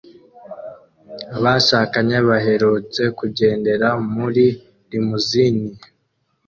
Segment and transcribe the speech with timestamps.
[1.37, 4.45] Abashakanye baherutse kugendera muri
[4.89, 5.67] limousine